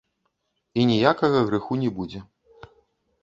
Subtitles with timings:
[0.79, 2.19] І ніякага грэху не будзе.